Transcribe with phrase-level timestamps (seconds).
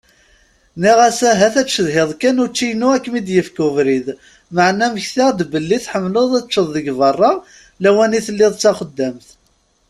[0.77, 4.07] Nniɣ-as ahat ad tcedhiḍ kan učči-ynu akem-d-yefk ubrid
[4.55, 7.31] maɛna mmektaɣ-d belli tḥemleḍ ad teččeḍ deg berra
[7.83, 9.27] lawan i telliḍ d taxeddamt.